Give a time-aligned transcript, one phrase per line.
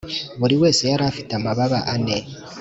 [0.39, 2.17] Buri wese yari afite amababa ane